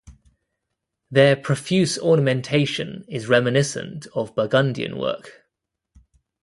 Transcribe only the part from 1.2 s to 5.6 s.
profuse ornamentation is reminiscent of Burgundian work.